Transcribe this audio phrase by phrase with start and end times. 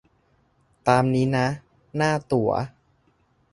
[0.87, 1.47] ตามนี้นะ
[1.95, 2.51] หน้าตั๋ว